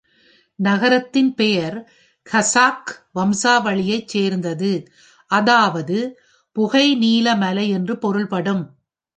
[0.59, 1.77] நகரத்தின் பெயர்
[2.27, 4.71] கசாக் வம்சாவளியைச் சேர்ந்தது,
[5.31, 5.97] அதாவது
[6.55, 8.63] "புகை-நீல மலை" என்று பொருள்படும்.